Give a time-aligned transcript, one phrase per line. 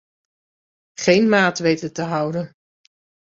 [0.93, 2.55] Geen maat weten te houden.